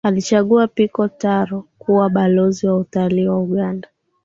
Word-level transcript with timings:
alichagua 0.03 0.67
pico 0.67 1.07
taro 1.07 1.65
kuwa 1.79 2.09
balozi 2.09 2.67
wa 2.67 2.77
utalii 2.77 3.27
wa 3.27 3.39
uganda 3.39 3.87